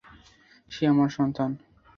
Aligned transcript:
সে 0.71 0.83
আমার 0.87 1.09
সন্তান। 1.09 1.51